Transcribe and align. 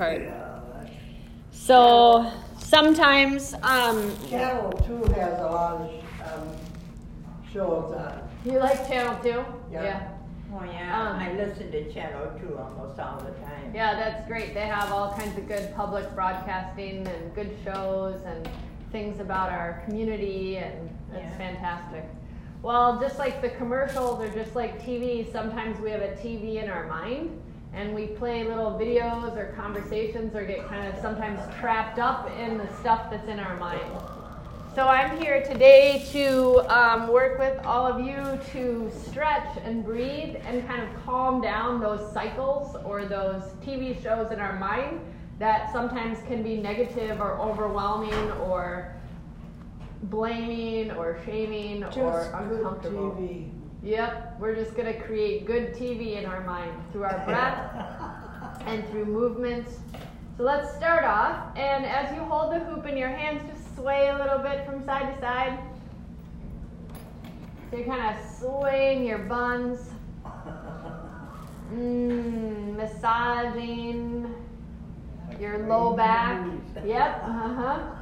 part. 0.00 0.22
So 1.52 2.32
sometimes, 2.56 3.52
um, 3.62 4.16
Channel 4.30 4.72
Two 4.86 5.02
has 5.12 5.38
a 5.38 5.44
lot 5.44 5.74
of, 5.82 5.90
um, 6.24 6.48
shows 7.52 7.92
on. 7.92 8.22
you 8.46 8.58
like 8.58 8.88
Channel 8.88 9.16
Two? 9.22 9.44
Yeah. 9.70 10.08
Oh, 10.52 10.64
yeah, 10.64 10.98
Um, 11.10 11.16
I 11.20 11.32
listen 11.34 11.70
to 11.70 11.92
Channel 11.92 12.30
Two 12.40 12.58
almost 12.58 12.98
all 12.98 13.18
the 13.18 13.32
time. 13.44 13.72
Yeah, 13.74 13.94
that's 13.94 14.26
great. 14.26 14.54
They 14.54 14.66
have 14.66 14.90
all 14.90 15.12
kinds 15.12 15.36
of 15.36 15.46
good 15.46 15.74
public 15.76 16.12
broadcasting 16.14 17.06
and 17.06 17.34
good 17.34 17.54
shows 17.62 18.22
and 18.24 18.48
things 18.92 19.20
about 19.20 19.50
our 19.52 19.82
community, 19.84 20.56
and 20.56 20.88
it's 21.12 21.20
Yeah. 21.24 21.36
fantastic. 21.36 22.04
Well, 22.62 22.98
just 22.98 23.18
like 23.18 23.42
the 23.42 23.50
commercials 23.50 24.18
or 24.18 24.28
just 24.30 24.56
like 24.56 24.80
TV, 24.82 25.30
sometimes 25.30 25.78
we 25.78 25.90
have 25.90 26.00
a 26.02 26.16
TV 26.16 26.56
in 26.56 26.70
our 26.70 26.86
mind 26.86 27.38
and 27.72 27.94
we 27.94 28.06
play 28.06 28.44
little 28.44 28.72
videos 28.72 29.36
or 29.36 29.54
conversations 29.56 30.34
or 30.34 30.44
get 30.44 30.66
kind 30.68 30.86
of 30.86 31.00
sometimes 31.00 31.40
trapped 31.58 31.98
up 31.98 32.30
in 32.38 32.58
the 32.58 32.68
stuff 32.76 33.10
that's 33.10 33.28
in 33.28 33.38
our 33.38 33.56
mind. 33.58 33.90
So 34.74 34.86
I'm 34.86 35.20
here 35.20 35.42
today 35.42 36.06
to 36.12 36.60
um, 36.72 37.08
work 37.08 37.40
with 37.40 37.58
all 37.64 37.86
of 37.86 38.06
you 38.06 38.38
to 38.52 38.90
stretch 39.04 39.58
and 39.64 39.84
breathe 39.84 40.36
and 40.44 40.66
kind 40.68 40.82
of 40.82 41.04
calm 41.04 41.40
down 41.40 41.80
those 41.80 42.12
cycles 42.12 42.76
or 42.84 43.04
those 43.04 43.42
TV 43.64 44.00
shows 44.00 44.30
in 44.30 44.38
our 44.38 44.58
mind 44.58 45.00
that 45.40 45.72
sometimes 45.72 46.18
can 46.28 46.42
be 46.42 46.56
negative 46.56 47.20
or 47.20 47.38
overwhelming 47.40 48.14
or 48.42 48.94
blaming 50.04 50.92
or 50.92 51.18
shaming 51.24 51.82
or 51.82 51.90
Just 51.90 52.32
good 52.32 52.58
uncomfortable. 52.60 53.50
Yep, 53.82 54.36
we're 54.38 54.54
just 54.54 54.76
going 54.76 54.92
to 54.92 55.00
create 55.00 55.46
good 55.46 55.74
TV 55.74 56.18
in 56.18 56.26
our 56.26 56.42
mind 56.42 56.72
through 56.92 57.04
our 57.04 57.24
breath 57.24 58.62
and 58.66 58.86
through 58.90 59.06
movements. 59.06 59.78
So 60.36 60.42
let's 60.42 60.74
start 60.76 61.04
off. 61.04 61.56
And 61.56 61.86
as 61.86 62.14
you 62.14 62.20
hold 62.24 62.52
the 62.52 62.58
hoop 62.60 62.86
in 62.86 62.96
your 62.96 63.08
hands, 63.08 63.42
just 63.50 63.74
sway 63.76 64.08
a 64.08 64.18
little 64.18 64.38
bit 64.38 64.66
from 64.66 64.84
side 64.84 65.14
to 65.14 65.20
side. 65.20 65.58
So 67.70 67.78
you're 67.78 67.86
kind 67.86 68.14
of 68.14 68.22
swaying 68.38 69.06
your 69.06 69.20
buns, 69.20 69.88
mm, 71.72 72.76
massaging 72.76 74.34
your 75.40 75.66
low 75.68 75.94
back. 75.96 76.46
Yep, 76.84 77.22
uh 77.24 77.54
huh. 77.54 77.99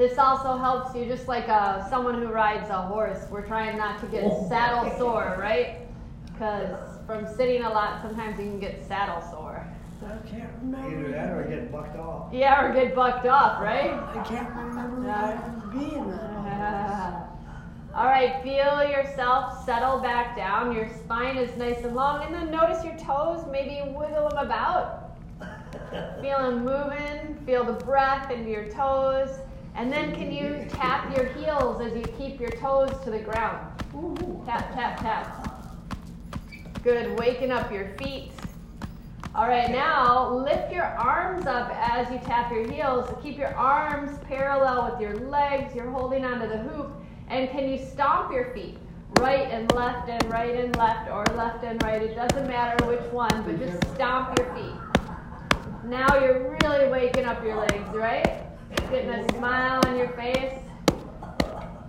This 0.00 0.16
also 0.16 0.56
helps 0.56 0.96
you, 0.96 1.04
just 1.04 1.28
like 1.28 1.46
uh, 1.50 1.86
someone 1.90 2.22
who 2.22 2.28
rides 2.28 2.70
a 2.70 2.80
horse. 2.80 3.26
We're 3.30 3.46
trying 3.46 3.76
not 3.76 4.00
to 4.00 4.06
get 4.06 4.32
saddle 4.48 4.90
sore, 4.98 5.36
right? 5.38 5.80
Because 6.24 6.74
from 7.06 7.26
sitting 7.36 7.64
a 7.64 7.68
lot, 7.68 8.00
sometimes 8.00 8.38
you 8.38 8.46
can 8.46 8.58
get 8.58 8.82
saddle 8.88 9.20
sore. 9.30 9.62
I 10.02 10.26
can't 10.26 10.48
remember. 10.62 11.00
Either 11.00 11.12
that 11.12 11.30
or 11.32 11.44
get 11.44 11.70
bucked 11.70 11.98
off. 11.98 12.32
Yeah, 12.32 12.64
or 12.64 12.72
get 12.72 12.94
bucked 12.94 13.26
off, 13.26 13.60
right? 13.60 13.92
I 13.92 14.22
can't 14.22 14.48
remember 14.48 15.02
what 15.02 15.10
I 15.10 15.34
was 15.54 15.64
being. 15.70 16.10
All 17.94 18.06
right, 18.06 18.42
feel 18.42 18.82
yourself 18.82 19.66
settle 19.66 19.98
back 19.98 20.34
down. 20.34 20.74
Your 20.74 20.88
spine 20.88 21.36
is 21.36 21.54
nice 21.58 21.84
and 21.84 21.94
long, 21.94 22.24
and 22.24 22.34
then 22.34 22.50
notice 22.50 22.82
your 22.82 22.96
toes. 22.96 23.44
Maybe 23.52 23.82
wiggle 23.94 24.30
them 24.30 24.38
about. 24.38 25.10
Feel 26.22 26.38
them 26.38 26.64
moving. 26.64 27.36
Feel 27.44 27.64
the 27.64 27.84
breath 27.84 28.30
into 28.30 28.48
your 28.48 28.70
toes. 28.70 29.28
And 29.74 29.92
then 29.92 30.14
can 30.14 30.32
you 30.32 30.66
tap 30.68 31.16
your 31.16 31.26
heels 31.26 31.80
as 31.80 31.94
you 31.94 32.02
keep 32.18 32.40
your 32.40 32.50
toes 32.50 32.92
to 33.04 33.10
the 33.10 33.18
ground? 33.18 33.66
Tap, 34.46 34.72
tap, 34.74 35.00
tap. 35.00 35.76
Good. 36.82 37.18
Waking 37.18 37.50
up 37.52 37.70
your 37.72 37.88
feet. 37.98 38.32
All 39.32 39.46
right, 39.46 39.70
now 39.70 40.34
lift 40.34 40.72
your 40.72 40.84
arms 40.84 41.46
up 41.46 41.70
as 41.72 42.10
you 42.10 42.18
tap 42.18 42.50
your 42.50 42.68
heels. 42.68 43.08
Keep 43.22 43.38
your 43.38 43.54
arms 43.54 44.18
parallel 44.26 44.90
with 44.90 45.00
your 45.00 45.14
legs. 45.28 45.74
You're 45.74 45.90
holding 45.90 46.24
onto 46.24 46.48
the 46.48 46.58
hoop. 46.58 46.90
And 47.28 47.48
can 47.50 47.68
you 47.68 47.78
stomp 47.78 48.32
your 48.32 48.52
feet? 48.52 48.76
Right 49.18 49.48
and 49.50 49.72
left 49.72 50.08
and 50.08 50.24
right 50.30 50.56
and 50.56 50.74
left 50.76 51.10
or 51.10 51.24
left 51.36 51.62
and 51.64 51.80
right. 51.82 52.02
It 52.02 52.16
doesn't 52.16 52.48
matter 52.48 52.84
which 52.86 53.02
one, 53.12 53.42
but 53.44 53.58
just 53.58 53.94
stomp 53.94 54.36
your 54.38 54.52
feet. 54.54 54.74
Now 55.84 56.18
you're 56.18 56.56
really 56.62 56.88
waking 56.88 57.24
up 57.24 57.42
your 57.44 57.56
legs, 57.56 57.88
right? 57.94 58.49
Getting 58.90 59.10
a 59.10 59.28
smile 59.38 59.80
on 59.86 59.96
your 59.96 60.08
face. 60.08 60.58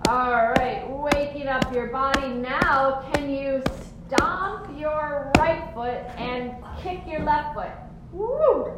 All 0.08 0.52
right, 0.52 0.86
waking 0.88 1.48
up 1.48 1.74
your 1.74 1.88
body. 1.88 2.28
Now, 2.28 3.10
can 3.12 3.28
you 3.28 3.64
stomp 4.08 4.80
your 4.80 5.32
right 5.40 5.68
foot 5.74 6.04
and 6.20 6.54
kick 6.80 7.02
your 7.08 7.22
left 7.22 7.56
foot? 7.56 7.72
Woo! 8.12 8.72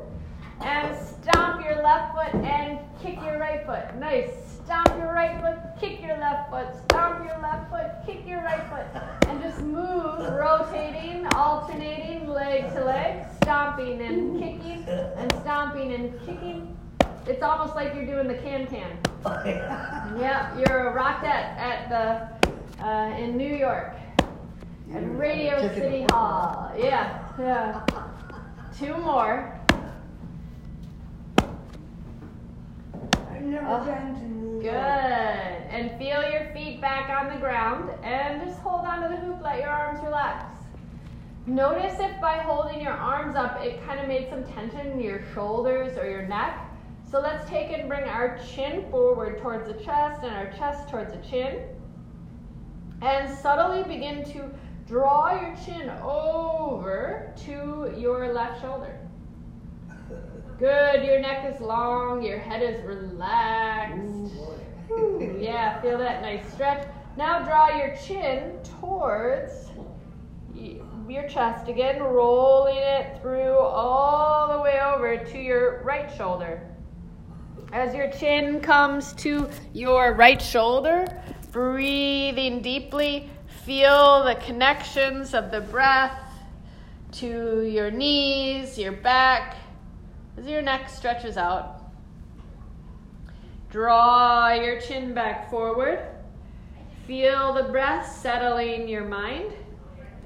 And 0.62 0.98
stomp 0.98 1.66
your 1.66 1.84
left 1.84 2.16
foot 2.16 2.34
and 2.46 2.80
kick 3.02 3.16
your 3.26 3.40
right 3.40 3.66
foot. 3.66 3.94
Nice. 4.00 4.30
Stomp 4.64 4.88
your 4.98 5.12
right 5.12 5.42
foot, 5.42 5.60
kick 5.82 6.02
your 6.02 6.18
left 6.18 6.50
foot. 6.50 6.68
Stomp 6.86 7.26
your 7.28 7.38
left 7.42 7.70
foot, 7.70 7.92
kick 8.06 8.26
your 8.26 8.42
right 8.42 8.64
foot. 8.70 9.04
And 9.28 9.42
just 9.42 9.60
move, 9.60 10.20
rotating, 10.32 11.28
alternating 11.36 12.30
leg 12.30 12.72
to 12.72 12.86
leg, 12.86 13.26
stomping 13.42 14.02
and 14.02 14.40
kicking, 14.40 14.88
and 14.88 15.30
stomping 15.42 15.92
and 15.92 16.18
kicking. 16.22 16.78
It's 17.26 17.42
almost 17.42 17.76
like 17.76 17.94
you're 17.96 18.06
doing 18.06 18.28
the 18.28 18.36
can 18.36 18.68
can. 18.68 18.98
Yeah, 20.20 20.56
you're 20.58 20.90
a 20.90 20.94
rockette 20.94 21.58
at 21.58 21.90
the 21.90 22.84
uh, 22.86 23.16
in 23.18 23.38
New 23.38 23.56
York 23.56 23.96
at 24.94 25.18
Radio 25.18 25.60
City 25.74 26.06
Hall. 26.12 26.72
Yeah, 26.78 27.24
yeah. 27.40 27.86
Two 28.78 28.98
more. 28.98 29.58
I've 33.32 33.42
never 33.42 33.66
Oh, 33.68 33.86
been 33.86 34.16
to 34.16 34.28
New 34.28 34.62
Good. 34.62 34.72
And 34.72 35.98
feel 35.98 36.22
your 36.30 36.52
feet 36.54 36.82
back 36.82 37.10
on 37.10 37.34
the 37.34 37.40
ground 37.40 37.90
and 38.04 38.46
just 38.46 38.60
hold 38.60 38.86
on 38.86 39.02
to 39.02 39.08
the 39.10 39.16
hoop, 39.18 39.42
let 39.42 39.60
your 39.60 39.70
arms 39.70 40.00
relax. 40.04 40.54
Notice 41.46 42.00
if 42.00 42.20
by 42.22 42.38
holding 42.38 42.82
your 42.82 42.94
arms 42.94 43.36
up, 43.36 43.62
it 43.64 43.84
kind 43.86 44.00
of 44.00 44.08
made 44.08 44.30
some 44.30 44.44
tension 44.44 44.92
in 44.92 45.00
your 45.02 45.22
shoulders 45.34 45.98
or 45.98 46.10
your 46.10 46.28
neck. 46.28 46.63
So 47.14 47.20
let's 47.20 47.48
take 47.48 47.72
and 47.72 47.88
bring 47.88 48.06
our 48.06 48.40
chin 48.40 48.90
forward 48.90 49.40
towards 49.40 49.68
the 49.68 49.76
chest 49.76 50.24
and 50.24 50.34
our 50.34 50.52
chest 50.58 50.90
towards 50.90 51.14
the 51.14 51.20
chin. 51.20 51.60
And 53.04 53.30
subtly 53.38 53.84
begin 53.84 54.24
to 54.32 54.50
draw 54.88 55.40
your 55.40 55.56
chin 55.64 55.92
over 56.02 57.32
to 57.46 57.94
your 57.96 58.34
left 58.34 58.62
shoulder. 58.62 58.98
Good. 60.58 61.04
Your 61.04 61.20
neck 61.20 61.54
is 61.54 61.62
long, 61.62 62.24
your 62.24 62.40
head 62.40 62.64
is 62.64 62.84
relaxed. 62.84 64.34
Ooh, 64.90 65.38
yeah, 65.40 65.80
feel 65.84 66.00
that 66.00 66.24
nice 66.24 66.52
stretch. 66.52 66.88
Now 67.16 67.44
draw 67.44 67.78
your 67.78 67.96
chin 67.96 68.58
towards 68.80 69.70
your 71.08 71.30
chest 71.30 71.68
again, 71.68 72.02
rolling 72.02 72.78
it 72.78 73.22
through 73.22 73.56
all 73.56 74.52
the 74.52 74.60
way 74.60 74.82
over 74.82 75.24
to 75.24 75.38
your 75.38 75.84
right 75.84 76.12
shoulder. 76.18 76.73
As 77.72 77.96
your 77.96 78.12
chin 78.12 78.62
comes 78.62 79.14
to 79.14 79.50
your 79.74 80.14
right 80.14 80.42
shoulder, 80.42 81.06
breathing 81.52 82.62
deeply, 82.62 83.30
feel 83.66 84.24
the 84.24 84.36
connections 84.36 85.34
of 85.34 85.52
the 85.52 85.62
breath 85.62 86.20
to 87.14 87.62
your 87.62 87.92
knees, 87.92 88.78
your 88.78 88.92
back, 88.92 89.58
as 90.38 90.46
your 90.46 90.62
neck 90.62 90.90
stretches 90.90 91.38
out. 91.38 91.82
Draw 93.70 94.54
your 94.54 94.80
chin 94.80 95.14
back 95.14 95.50
forward. 95.50 96.00
Feel 97.08 97.54
the 97.54 97.64
breath 97.64 98.08
settling 98.22 98.88
your 98.88 99.04
mind. 99.04 99.52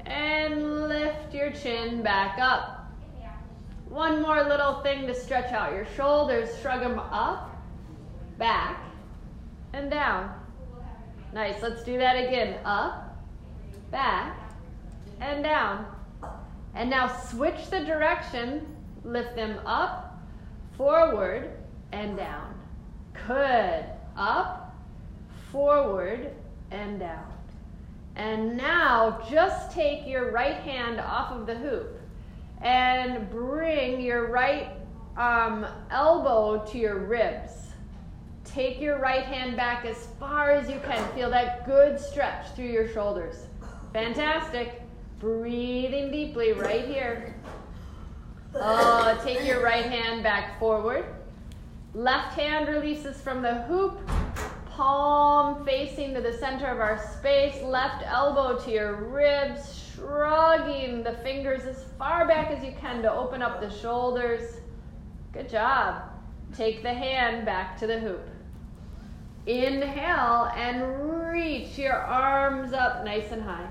And 0.05 0.87
lift 0.87 1.33
your 1.33 1.51
chin 1.51 2.03
back 2.03 2.39
up. 2.39 2.76
One 3.89 4.21
more 4.21 4.43
little 4.43 4.81
thing 4.81 5.07
to 5.07 5.15
stretch 5.15 5.51
out 5.53 5.73
your 5.73 5.87
shoulders. 5.95 6.49
Shrug 6.61 6.81
them 6.81 6.99
up, 6.99 7.55
back, 8.37 8.83
and 9.73 9.89
down. 9.89 10.33
Nice. 11.33 11.61
Let's 11.61 11.83
do 11.83 11.97
that 11.97 12.15
again. 12.15 12.59
Up, 12.65 13.17
back, 13.91 14.37
and 15.21 15.43
down. 15.43 15.85
And 16.75 16.89
now 16.89 17.07
switch 17.07 17.69
the 17.69 17.79
direction. 17.79 18.65
Lift 19.03 19.35
them 19.35 19.59
up, 19.65 20.19
forward, 20.75 21.51
and 21.91 22.17
down. 22.17 22.53
Good. 23.25 23.85
Up, 24.15 24.75
forward, 25.51 26.31
and 26.71 26.99
down. 26.99 27.31
And 28.15 28.57
now 28.57 29.23
just 29.29 29.71
take 29.71 30.07
your 30.07 30.31
right 30.31 30.57
hand 30.57 30.99
off 30.99 31.31
of 31.31 31.45
the 31.45 31.55
hoop 31.55 31.96
and 32.61 33.29
bring 33.29 34.01
your 34.01 34.27
right 34.31 34.71
um, 35.17 35.65
elbow 35.91 36.65
to 36.71 36.77
your 36.77 36.99
ribs. 36.99 37.51
Take 38.43 38.79
your 38.79 38.99
right 38.99 39.23
hand 39.23 39.55
back 39.55 39.85
as 39.85 40.07
far 40.19 40.51
as 40.51 40.69
you 40.69 40.79
can. 40.85 41.05
Feel 41.13 41.29
that 41.29 41.65
good 41.65 41.99
stretch 41.99 42.47
through 42.55 42.65
your 42.65 42.87
shoulders. 42.87 43.35
Fantastic. 43.93 44.81
Breathing 45.19 46.11
deeply 46.11 46.53
right 46.53 46.85
here. 46.85 47.35
Oh, 48.55 49.19
take 49.23 49.45
your 49.45 49.61
right 49.61 49.85
hand 49.85 50.23
back 50.23 50.59
forward. 50.59 51.05
Left 51.93 52.33
hand 52.35 52.67
releases 52.67 53.19
from 53.21 53.41
the 53.41 53.63
hoop. 53.63 53.99
Palm 54.67 55.65
facing 55.65 56.13
to 56.13 56.21
the 56.21 56.33
center 56.33 56.67
of 56.67 56.79
our 56.79 57.03
space. 57.17 57.61
Left 57.63 58.03
elbow 58.05 58.57
to 58.59 58.71
your 58.71 58.95
ribs. 58.95 59.86
Shrugging 59.97 61.01
the 61.01 61.13
fingers 61.23 61.65
as 61.65 61.83
far 61.97 62.27
back 62.27 62.51
as 62.51 62.63
you 62.63 62.71
can 62.79 63.01
to 63.01 63.11
open 63.11 63.41
up 63.41 63.59
the 63.59 63.69
shoulders. 63.69 64.57
Good 65.33 65.49
job. 65.49 66.03
Take 66.55 66.83
the 66.83 66.93
hand 66.93 67.45
back 67.45 67.79
to 67.79 67.87
the 67.87 67.99
hoop. 67.99 68.29
Inhale 69.47 70.51
and 70.55 71.31
reach 71.31 71.79
your 71.79 71.95
arms 71.95 72.73
up 72.73 73.03
nice 73.03 73.31
and 73.31 73.41
high. 73.41 73.67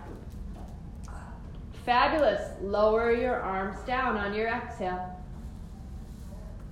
Fabulous. 1.85 2.43
Lower 2.61 3.13
your 3.13 3.41
arms 3.41 3.79
down 3.87 4.17
on 4.17 4.35
your 4.35 4.49
exhale. 4.49 5.17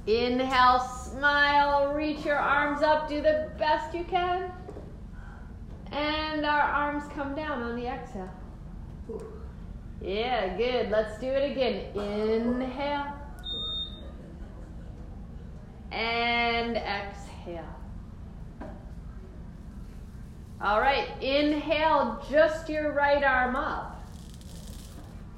Inhale, 0.07 0.81
smile, 0.81 1.95
reach 1.95 2.25
your 2.25 2.39
arms 2.39 2.83
up, 2.83 3.09
do 3.09 3.23
the 3.23 3.51
best 3.59 3.95
you 3.95 4.05
can. 4.05 4.51
And 5.93 6.45
our 6.45 6.61
arms 6.61 7.05
come 7.15 7.35
down 7.37 7.63
on 7.63 7.77
the 7.77 7.87
exhale. 7.87 8.31
Yeah, 10.01 10.57
good. 10.57 10.91
Let's 10.91 11.19
do 11.19 11.27
it 11.27 11.53
again. 11.53 11.95
Inhale. 11.95 13.13
And 15.91 16.77
exhale. 16.77 17.65
All 20.61 20.81
right, 20.81 21.09
inhale 21.23 22.25
just 22.31 22.69
your 22.69 22.93
right 22.93 23.23
arm 23.23 23.55
up. 23.55 24.03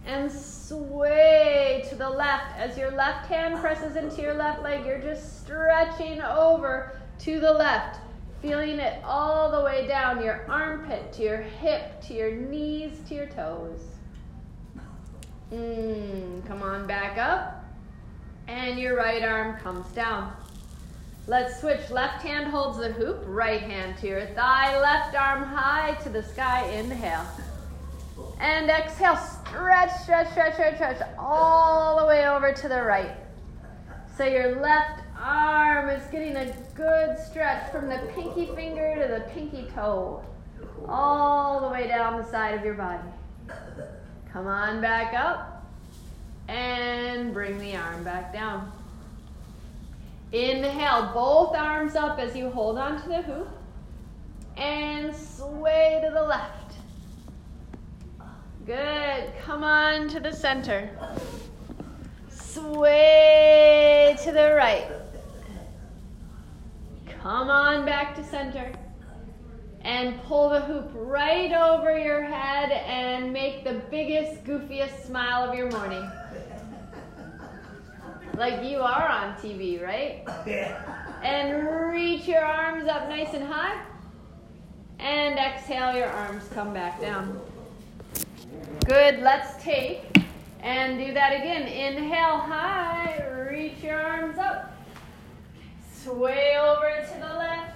And 0.07 0.31
sway 0.31 1.85
to 1.89 1.97
the 1.97 2.09
left. 2.09 2.57
As 2.57 2.79
your 2.79 2.93
left 2.93 3.27
hand 3.27 3.59
presses 3.59 3.97
into 3.97 4.23
your 4.23 4.35
left 4.35 4.63
leg, 4.63 4.87
you're 4.87 5.01
just 5.01 5.43
stretching 5.43 6.23
over 6.23 6.93
to 7.21 7.41
the 7.41 7.53
left, 7.53 8.01
feeling 8.41 8.79
it 8.79 9.03
all 9.05 9.51
the 9.51 9.61
way 9.65 9.87
down 9.89 10.23
your 10.23 10.45
armpit, 10.49 11.13
to 11.15 11.23
your 11.23 11.39
hip, 11.39 12.01
to 12.03 12.15
your 12.15 12.31
knees, 12.31 13.01
to 13.09 13.15
your 13.15 13.27
toes. 13.27 13.81
Mm, 15.53 16.47
come 16.47 16.63
on 16.63 16.87
back 16.87 17.19
up. 17.19 17.65
And 18.49 18.79
your 18.79 18.97
right 18.97 19.23
arm 19.23 19.59
comes 19.61 19.87
down. 19.93 20.33
Let's 21.29 21.61
switch. 21.61 21.91
Left 21.91 22.23
hand 22.23 22.47
holds 22.47 22.79
the 22.79 22.93
hoop, 22.93 23.23
right 23.27 23.61
hand 23.61 23.99
to 23.99 24.07
your 24.07 24.27
thigh, 24.27 24.81
left 24.81 25.17
arm 25.17 25.43
high 25.43 25.95
to 26.03 26.09
the 26.09 26.23
sky. 26.23 26.69
Inhale. 26.71 27.27
And 28.41 28.71
exhale, 28.71 29.17
stretch, 29.17 29.91
stretch, 30.03 30.31
stretch, 30.31 30.55
stretch, 30.55 30.77
stretch, 30.77 31.03
all 31.19 31.99
the 32.01 32.07
way 32.07 32.29
over 32.29 32.53
to 32.53 32.69
the 32.69 32.83
right. 32.83 33.17
So 34.17 34.25
your 34.25 34.61
left 34.61 35.03
arm 35.21 35.91
is 35.91 36.03
getting 36.11 36.37
a 36.37 36.55
good 36.75 37.19
stretch 37.19 37.71
from 37.73 37.89
the 37.89 37.99
pinky 38.15 38.47
finger 38.55 38.95
to 39.01 39.13
the 39.13 39.31
pinky 39.33 39.69
toe, 39.75 40.23
all 40.89 41.61
the 41.61 41.69
way 41.69 41.89
down 41.89 42.17
the 42.21 42.31
side 42.31 42.55
of 42.55 42.65
your 42.65 42.75
body. 42.75 43.09
Come 44.37 44.49
on 44.49 44.83
back 44.83 45.15
up 45.15 45.65
and 46.47 47.33
bring 47.33 47.59
the 47.59 47.75
arm 47.75 48.05
back 48.05 48.35
down. 48.35 48.71
Inhale, 50.31 51.11
both 51.15 51.57
arms 51.57 51.97
up 51.97 52.19
as 52.19 52.37
you 52.37 52.51
hold 52.51 52.77
on 52.77 53.01
to 53.01 53.09
the 53.09 53.23
hoop 53.23 53.49
and 54.59 55.17
sway 55.17 56.03
to 56.05 56.13
the 56.13 56.23
left. 56.23 56.75
Good. 58.67 59.33
Come 59.41 59.65
on 59.65 60.07
to 60.11 60.21
the 60.21 60.35
center. 60.35 60.91
Sway 62.29 64.19
to 64.23 64.33
the 64.33 64.53
right. 64.55 64.91
Come 67.23 67.49
on 67.49 67.87
back 67.87 68.15
to 68.17 68.25
center. 68.25 68.71
And 69.87 70.21
pull 70.25 70.51
the 70.51 70.61
hoop 70.61 70.91
right 70.95 71.53
over 71.53 71.97
your 71.97 72.23
head 72.23 72.73
and 72.73 73.33
make 73.33 73.63
the 73.63 73.81
biggest, 73.89 74.43
goofiest 74.43 75.07
smile 75.07 75.49
of 75.49 75.55
your 75.55 75.71
morning. 75.71 76.11
Like 78.37 78.63
you 78.71 78.83
are 78.83 79.09
on 79.09 79.35
TV, 79.37 79.83
right? 79.83 80.23
Yeah. 80.47 80.85
And 81.23 81.67
reach 81.91 82.29
your 82.29 82.45
arms 82.45 82.87
up 82.87 83.09
nice 83.09 83.33
and 83.33 83.43
high. 83.43 83.83
And 84.99 85.39
exhale, 85.39 85.97
your 85.97 86.11
arms 86.11 86.45
come 86.53 86.75
back 86.75 87.01
down. 87.01 87.41
Good, 88.85 89.21
let's 89.21 89.63
take 89.63 90.03
and 90.61 90.99
do 90.99 91.15
that 91.15 91.33
again. 91.33 91.63
Inhale 91.63 92.39
high, 92.39 93.25
reach 93.51 93.83
your 93.83 94.01
arms 94.01 94.37
up. 94.37 94.77
Sway 95.95 96.57
over 96.59 97.07
to 97.11 97.19
the 97.19 97.39
left. 97.39 97.76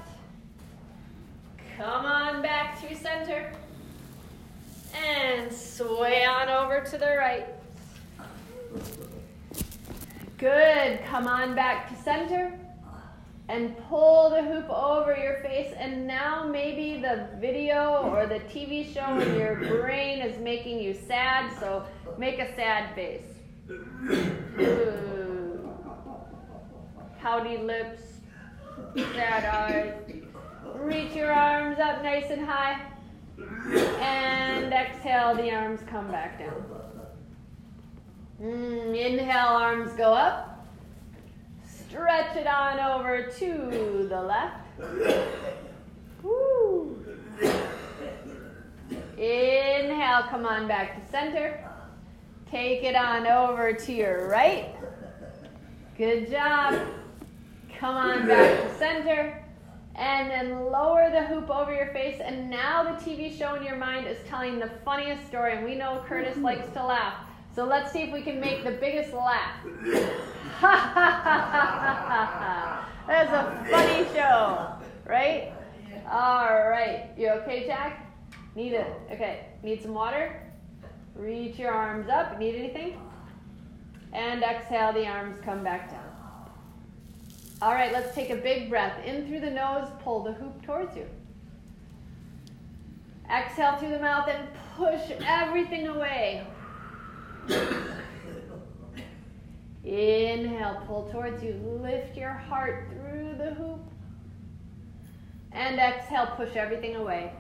Come 1.81 2.05
on 2.05 2.43
back 2.43 2.79
to 2.83 2.95
center. 2.95 3.51
And 4.95 5.51
sway 5.51 6.27
on 6.27 6.51
over 6.51 6.81
to 6.81 6.99
the 6.99 7.17
right. 7.17 7.47
Good. 10.37 11.03
Come 11.07 11.27
on 11.27 11.55
back 11.55 11.89
to 11.89 12.03
center. 12.03 12.53
And 13.49 13.75
pull 13.89 14.29
the 14.29 14.43
hoop 14.43 14.69
over 14.69 15.17
your 15.17 15.41
face. 15.43 15.73
And 15.75 16.07
now 16.07 16.47
maybe 16.47 17.01
the 17.01 17.29
video 17.41 18.11
or 18.13 18.27
the 18.27 18.41
TV 18.41 18.93
show 18.93 19.19
in 19.19 19.35
your 19.39 19.57
brain 19.57 20.21
is 20.21 20.39
making 20.39 20.81
you 20.81 20.93
sad. 20.93 21.51
So 21.59 21.87
make 22.19 22.41
a 22.41 22.55
sad 22.57 22.95
face. 22.95 23.25
Pouty 27.23 27.57
lips. 27.57 28.03
Sad 29.15 29.45
eyes. 29.47 30.20
Reach 30.77 31.13
your 31.15 31.33
arms 31.33 31.79
up 31.79 32.03
nice 32.03 32.31
and 32.31 32.45
high. 32.45 32.81
And 34.01 34.73
exhale, 34.73 35.35
the 35.35 35.51
arms 35.51 35.81
come 35.89 36.11
back 36.11 36.39
down. 36.39 36.65
Mm, 38.41 38.99
inhale, 38.99 39.49
arms 39.49 39.93
go 39.93 40.13
up. 40.13 40.67
Stretch 41.67 42.37
it 42.37 42.47
on 42.47 42.79
over 42.79 43.31
to 43.39 44.07
the 44.09 44.23
left. 44.23 44.67
Woo. 46.23 47.05
Inhale, 49.19 50.23
come 50.31 50.47
on 50.47 50.67
back 50.67 51.05
to 51.05 51.11
center. 51.11 51.69
Take 52.51 52.83
it 52.83 52.97
on 52.97 53.27
over 53.27 53.73
to 53.73 53.93
your 53.93 54.29
right. 54.29 54.75
Good 55.99 56.31
job. 56.31 56.81
Come 57.79 57.97
on 57.97 58.27
back 58.27 58.63
to 58.63 58.79
center. 58.79 59.45
And 60.01 60.31
then 60.31 60.73
lower 60.73 61.11
the 61.11 61.27
hoop 61.27 61.51
over 61.51 61.75
your 61.75 61.89
face. 61.89 62.21
And 62.25 62.49
now 62.49 62.83
the 62.83 63.05
TV 63.05 63.37
show 63.37 63.55
in 63.55 63.63
your 63.63 63.77
mind 63.77 64.07
is 64.07 64.17
telling 64.27 64.59
the 64.59 64.71
funniest 64.83 65.27
story. 65.27 65.55
And 65.55 65.65
we 65.65 65.75
know 65.75 66.03
Curtis 66.09 66.33
mm-hmm. 66.33 66.45
likes 66.45 66.73
to 66.73 66.85
laugh. 66.85 67.15
So 67.55 67.67
let's 67.67 67.93
see 67.93 68.01
if 68.01 68.13
we 68.13 68.23
can 68.23 68.41
make 68.41 68.65
the 68.65 68.71
biggest 68.71 69.13
laugh. 69.13 69.57
That's 73.07 73.33
a 73.33 73.67
funny 73.69 74.07
show, 74.15 74.73
right? 75.07 75.53
All 76.11 76.69
right. 76.69 77.11
You 77.19 77.31
okay, 77.31 77.67
Jack? 77.67 78.07
Need 78.55 78.73
it? 78.73 78.87
Okay. 79.13 79.47
Need 79.63 79.83
some 79.83 79.95
water? 79.95 80.41
Reach 81.15 81.59
your 81.59 81.73
arms 81.73 82.09
up. 82.09 82.39
Need 82.39 82.55
anything? 82.55 82.99
And 84.13 84.43
exhale, 84.43 84.93
the 84.93 85.07
arms 85.07 85.39
come 85.45 85.63
back 85.63 85.91
down. 85.91 86.00
All 87.63 87.73
right, 87.75 87.93
let's 87.93 88.15
take 88.15 88.31
a 88.31 88.37
big 88.37 88.71
breath. 88.71 89.05
In 89.05 89.27
through 89.27 89.41
the 89.41 89.51
nose, 89.51 89.87
pull 90.03 90.23
the 90.23 90.33
hoop 90.33 90.63
towards 90.63 90.97
you. 90.97 91.07
Exhale 93.31 93.77
through 93.77 93.91
the 93.91 93.99
mouth 93.99 94.29
and 94.29 94.49
push 94.77 95.03
everything 95.27 95.87
away. 95.89 96.47
Inhale, 99.85 100.83
pull 100.87 101.11
towards 101.13 101.43
you. 101.43 101.53
Lift 101.83 102.17
your 102.17 102.33
heart 102.33 102.89
through 102.91 103.35
the 103.37 103.55
hoop. 103.55 103.81
And 105.53 105.79
exhale, 105.79 106.33
push 106.37 106.57
everything 106.57 106.97
away. 106.97 107.33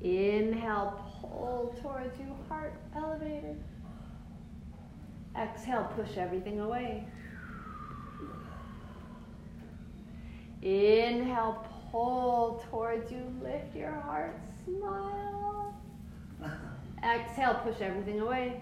Inhale, 0.00 1.00
pull 1.20 1.76
towards 1.80 2.18
you, 2.18 2.34
heart 2.48 2.74
elevated. 2.94 3.62
Exhale, 5.38 5.90
push 5.96 6.16
everything 6.16 6.60
away. 6.60 7.06
Inhale, 10.62 11.66
pull 11.90 12.64
towards 12.70 13.10
you, 13.12 13.22
lift 13.42 13.76
your 13.76 13.92
heart, 13.92 14.40
smile. 14.64 15.74
Exhale, 17.04 17.60
push 17.62 17.80
everything 17.80 18.20
away. 18.20 18.60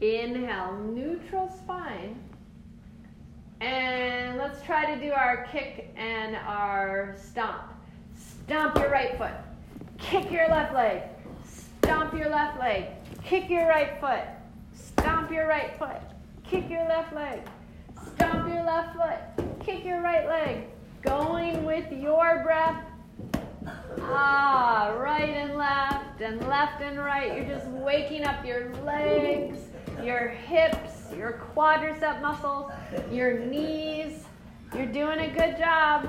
Inhale, 0.00 0.78
neutral 0.92 1.48
spine. 1.48 2.20
And 3.60 4.36
let's 4.36 4.62
try 4.62 4.94
to 4.94 5.00
do 5.00 5.12
our 5.12 5.46
kick 5.50 5.90
and 5.96 6.36
our 6.36 7.16
stomp. 7.18 7.72
Stomp 8.16 8.76
your 8.76 8.90
right 8.90 9.16
foot. 9.16 9.32
kick 9.98 10.30
your 10.30 10.48
left 10.48 10.74
leg, 10.74 11.02
stomp 11.84 12.14
your 12.14 12.30
left 12.30 12.58
leg, 12.58 12.86
kick 13.22 13.50
your 13.50 13.68
right 13.68 14.00
foot, 14.00 14.24
stomp 14.72 15.30
your 15.30 15.46
right 15.46 15.78
foot, 15.78 16.00
kick 16.42 16.70
your 16.70 16.82
left 16.88 17.14
leg, 17.14 17.40
stomp 18.14 18.48
your 18.48 18.64
left 18.64 18.96
foot, 18.96 19.46
kick 19.60 19.84
your 19.84 20.00
right 20.00 20.26
leg. 20.26 20.64
Going 21.02 21.64
with 21.66 21.92
your 21.92 22.42
breath. 22.42 22.82
Ah, 24.00 24.94
right 24.98 25.28
and 25.28 25.56
left, 25.56 26.22
and 26.22 26.40
left 26.48 26.80
and 26.80 26.98
right. 26.98 27.36
You're 27.36 27.54
just 27.54 27.66
waking 27.66 28.24
up 28.24 28.42
your 28.46 28.74
legs, 28.76 29.58
your 30.02 30.28
hips, 30.28 31.12
your 31.14 31.42
quadricep 31.54 32.22
muscles, 32.22 32.72
your 33.12 33.40
knees. 33.40 34.24
You're 34.74 34.86
doing 34.86 35.18
a 35.18 35.28
good 35.28 35.58
job. 35.58 36.08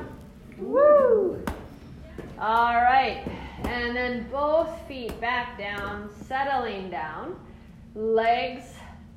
Woo! 0.58 1.44
All 2.40 2.76
right. 2.76 3.24
And 3.64 3.96
then 3.96 4.28
both 4.30 4.70
feet 4.88 5.20
back 5.22 5.58
down, 5.58 6.10
settling 6.28 6.90
down. 6.90 7.40
Legs 7.96 8.66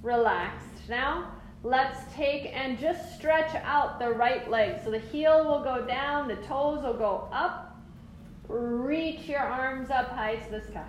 relaxed. 0.02 0.88
Now, 0.88 1.32
let's 1.64 1.98
take 2.14 2.52
and 2.54 2.78
just 2.78 3.16
stretch 3.16 3.54
out 3.64 3.98
the 3.98 4.10
right 4.10 4.48
leg. 4.48 4.80
So 4.84 4.90
the 4.90 5.00
heel 5.00 5.44
will 5.44 5.64
go 5.64 5.84
down, 5.84 6.28
the 6.28 6.36
toes 6.36 6.84
will 6.84 6.94
go 6.94 7.28
up. 7.32 7.76
Reach 8.46 9.28
your 9.28 9.40
arms 9.40 9.90
up 9.90 10.10
high 10.10 10.36
to 10.36 10.50
the 10.50 10.62
sky. 10.62 10.88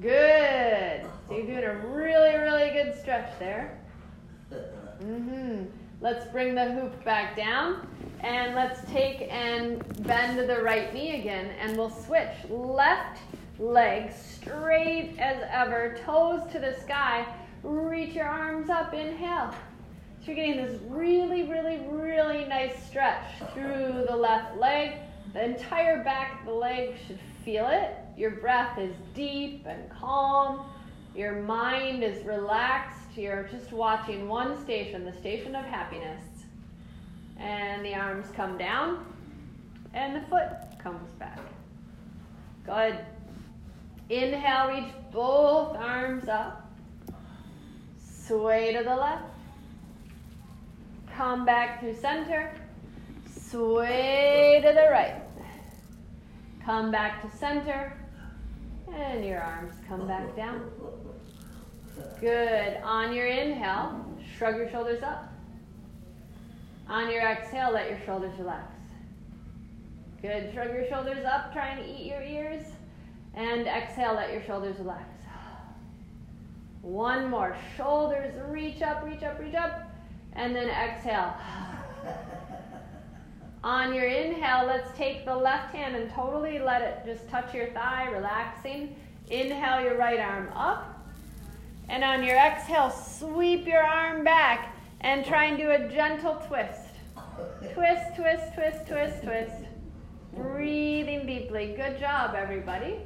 Good. 0.00 1.04
So 1.28 1.36
you're 1.36 1.46
doing 1.46 1.64
a 1.64 1.86
really, 1.88 2.36
really 2.38 2.70
good 2.70 2.98
stretch 3.00 3.38
there. 3.38 3.78
Mm-hmm. 5.02 5.64
Let's 6.00 6.26
bring 6.32 6.54
the 6.54 6.72
hoop 6.72 7.04
back 7.04 7.36
down. 7.36 7.86
And 8.24 8.54
let's 8.54 8.80
take 8.90 9.28
and 9.30 9.84
bend 10.06 10.38
the 10.48 10.62
right 10.62 10.94
knee 10.94 11.20
again. 11.20 11.50
And 11.60 11.76
we'll 11.76 11.90
switch. 11.90 12.32
Left 12.48 13.20
leg 13.58 14.12
straight 14.12 15.14
as 15.18 15.44
ever, 15.50 15.98
toes 16.06 16.40
to 16.52 16.58
the 16.58 16.74
sky. 16.80 17.26
Reach 17.62 18.14
your 18.14 18.24
arms 18.24 18.70
up. 18.70 18.94
Inhale. 18.94 19.54
So 20.20 20.32
you're 20.32 20.36
getting 20.36 20.56
this 20.56 20.80
really, 20.88 21.42
really, 21.42 21.86
really 21.90 22.46
nice 22.46 22.82
stretch 22.86 23.26
through 23.52 24.06
the 24.08 24.16
left 24.16 24.56
leg. 24.56 24.92
The 25.34 25.44
entire 25.44 26.02
back 26.02 26.40
of 26.40 26.46
the 26.46 26.54
leg 26.54 26.94
should 27.06 27.20
feel 27.44 27.68
it. 27.68 27.94
Your 28.16 28.30
breath 28.30 28.78
is 28.78 28.94
deep 29.14 29.66
and 29.66 29.90
calm. 29.90 30.64
Your 31.14 31.42
mind 31.42 32.02
is 32.02 32.24
relaxed. 32.24 33.16
You're 33.16 33.48
just 33.52 33.70
watching 33.70 34.28
one 34.28 34.58
station, 34.64 35.04
the 35.04 35.12
station 35.12 35.54
of 35.54 35.66
happiness. 35.66 36.33
And 37.38 37.84
the 37.84 37.94
arms 37.94 38.26
come 38.34 38.56
down, 38.56 39.04
and 39.92 40.16
the 40.16 40.20
foot 40.28 40.50
comes 40.78 41.10
back. 41.18 41.38
Good. 42.64 42.98
Inhale, 44.08 44.68
reach 44.68 44.92
both 45.12 45.76
arms 45.76 46.28
up. 46.28 46.70
Sway 47.98 48.72
to 48.72 48.82
the 48.82 48.94
left. 48.94 49.24
Come 51.14 51.44
back 51.44 51.80
through 51.80 51.96
center. 51.96 52.54
Sway 53.30 54.60
to 54.64 54.72
the 54.72 54.88
right. 54.90 55.22
Come 56.64 56.90
back 56.90 57.22
to 57.22 57.36
center. 57.36 57.96
And 58.92 59.24
your 59.24 59.40
arms 59.40 59.74
come 59.86 60.06
back 60.06 60.34
down. 60.36 60.70
Good. 62.20 62.78
On 62.82 63.12
your 63.12 63.26
inhale, 63.26 64.04
shrug 64.36 64.56
your 64.56 64.70
shoulders 64.70 65.02
up. 65.02 65.33
On 66.88 67.10
your 67.10 67.22
exhale, 67.22 67.72
let 67.72 67.88
your 67.88 67.98
shoulders 68.04 68.38
relax. 68.38 68.72
Good. 70.20 70.52
Shrug 70.52 70.72
your 70.72 70.86
shoulders 70.88 71.24
up, 71.24 71.52
trying 71.52 71.82
to 71.82 71.88
eat 71.88 72.06
your 72.06 72.22
ears. 72.22 72.62
And 73.34 73.66
exhale, 73.66 74.14
let 74.14 74.32
your 74.32 74.42
shoulders 74.42 74.78
relax. 74.78 75.04
One 76.82 77.30
more. 77.30 77.56
Shoulders 77.76 78.34
reach 78.48 78.82
up, 78.82 79.04
reach 79.04 79.22
up, 79.22 79.40
reach 79.40 79.54
up. 79.54 79.82
And 80.34 80.54
then 80.54 80.68
exhale. 80.68 81.34
On 83.64 83.94
your 83.94 84.04
inhale, 84.04 84.66
let's 84.66 84.94
take 84.96 85.24
the 85.24 85.34
left 85.34 85.74
hand 85.74 85.96
and 85.96 86.10
totally 86.10 86.58
let 86.58 86.82
it 86.82 87.02
just 87.06 87.26
touch 87.30 87.54
your 87.54 87.68
thigh, 87.68 88.10
relaxing. 88.10 88.94
Inhale 89.30 89.82
your 89.82 89.96
right 89.96 90.20
arm 90.20 90.50
up. 90.54 91.02
And 91.88 92.04
on 92.04 92.22
your 92.22 92.36
exhale, 92.36 92.90
sweep 92.90 93.66
your 93.66 93.82
arm 93.82 94.22
back 94.22 94.73
and 95.04 95.24
try 95.24 95.44
and 95.44 95.58
do 95.58 95.70
a 95.70 95.86
gentle 95.90 96.42
twist. 96.48 96.80
Twist, 97.74 98.16
twist, 98.16 98.54
twist, 98.54 98.86
twist, 98.88 99.22
twist. 99.22 99.66
Breathing 100.34 101.26
deeply. 101.26 101.74
Good 101.76 102.00
job, 102.00 102.34
everybody. 102.34 102.96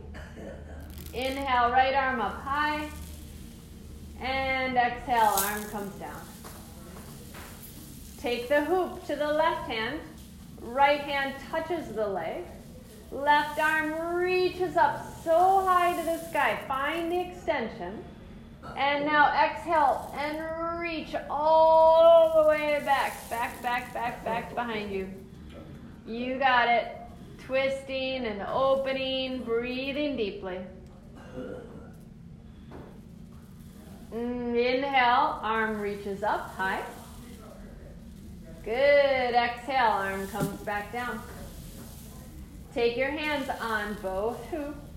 Inhale, 1.13 1.73
right 1.73 1.95
arm 1.95 2.21
up 2.21 2.41
high. 2.41 2.89
And 4.21 4.77
exhale, 4.77 5.35
arm 5.39 5.65
comes 5.65 5.93
down. 5.97 6.21
Take 8.21 8.49
the 8.49 8.65
hoop 8.65 9.05
to 9.07 9.17
the 9.17 9.33
left 9.33 9.69
hand. 9.69 9.99
Right 10.61 11.01
hand 11.01 11.35
touches 11.51 11.89
the 11.95 12.07
leg. 12.07 12.45
Left 13.11 13.59
arm 13.59 14.15
reaches 14.15 14.77
up 14.77 15.05
so 15.25 15.65
high 15.67 15.97
to 15.97 16.05
the 16.05 16.19
sky. 16.31 16.61
Find 16.69 17.11
the 17.11 17.21
extension. 17.21 18.05
And 18.77 19.05
now 19.05 19.33
exhale 19.33 20.15
and 20.17 20.81
reach 20.81 21.15
all 21.31 22.43
the 22.43 22.49
way 22.49 22.81
back. 22.85 23.29
Back, 23.31 23.63
back, 23.63 23.93
back, 23.93 24.25
back 24.25 24.55
behind 24.55 24.93
you. 24.93 25.09
You 26.07 26.39
got 26.39 26.69
it. 26.69 26.95
Twisting 27.39 28.27
and 28.27 28.43
opening, 28.43 29.43
breathing 29.43 30.17
deeply. 30.17 30.59
Mm, 34.13 34.57
inhale, 34.57 35.39
arm 35.43 35.81
reaches 35.81 36.23
up 36.23 36.51
high. 36.55 36.83
Good. 38.65 39.35
Exhale, 39.35 39.93
arm 39.93 40.27
comes 40.29 40.61
back 40.61 40.93
down. 40.93 41.21
Take 42.75 42.97
your 42.97 43.11
hands 43.11 43.49
on 43.61 43.97
both 44.03 44.45
hoops. 44.47 44.88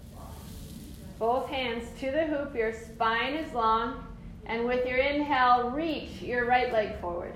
Both 1.22 1.50
hands 1.50 1.88
to 2.00 2.10
the 2.10 2.26
hoop. 2.26 2.56
Your 2.56 2.74
spine 2.74 3.36
is 3.36 3.54
long. 3.54 4.04
And 4.48 4.66
with 4.66 4.88
your 4.88 4.98
inhale, 4.98 5.70
reach 5.70 6.20
your 6.20 6.48
right 6.48 6.74
leg 6.74 7.00
forward. 7.00 7.36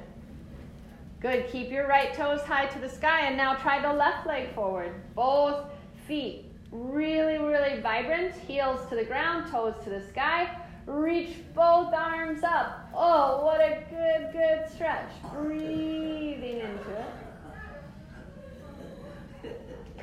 Good. 1.19 1.47
Keep 1.51 1.69
your 1.69 1.87
right 1.87 2.11
toes 2.11 2.41
high 2.41 2.65
to 2.65 2.79
the 2.79 2.89
sky. 2.89 3.27
And 3.27 3.37
now 3.37 3.53
try 3.53 3.79
the 3.79 3.93
left 3.93 4.25
leg 4.25 4.51
forward. 4.55 4.95
Both 5.13 5.65
feet 6.07 6.45
really, 6.71 7.37
really 7.37 7.79
vibrant. 7.79 8.33
Heels 8.47 8.89
to 8.89 8.95
the 8.95 9.05
ground, 9.05 9.51
toes 9.51 9.75
to 9.83 9.91
the 9.91 10.01
sky. 10.07 10.49
Reach 10.87 11.35
both 11.53 11.93
arms 11.93 12.43
up. 12.43 12.89
Oh, 12.91 13.45
what 13.45 13.61
a 13.61 13.83
good, 13.91 14.31
good 14.31 14.67
stretch. 14.73 15.11
Breathing 15.31 16.59
into 16.59 16.89
it. 16.89 17.24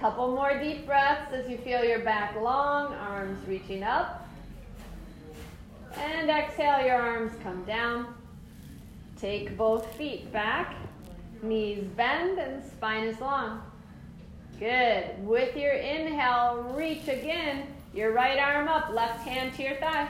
Couple 0.03 0.35
more 0.35 0.59
deep 0.59 0.85
breaths 0.85 1.33
as 1.33 1.49
you 1.49 1.57
feel 1.57 1.85
your 1.85 2.01
back 2.01 2.35
long, 2.35 2.93
arms 2.95 3.39
reaching 3.47 3.85
up. 3.85 4.29
And 5.97 6.29
exhale, 6.29 6.85
your 6.85 6.97
arms 6.97 7.31
come 7.45 7.63
down. 7.63 8.13
Take 9.17 9.57
both 9.57 9.87
feet 9.95 10.33
back, 10.33 10.75
knees 11.41 11.85
bend, 11.97 12.41
and 12.41 12.65
spine 12.65 13.05
is 13.05 13.21
long. 13.21 13.63
Good. 14.59 15.25
With 15.25 15.57
your 15.57 15.75
inhale, 15.75 16.75
reach 16.77 17.07
again. 17.07 17.69
Your 17.95 18.11
right 18.11 18.41
arm 18.41 18.67
up, 18.67 18.93
left 18.93 19.25
hand 19.25 19.55
to 19.55 19.63
your 19.63 19.77
thigh. 19.77 20.09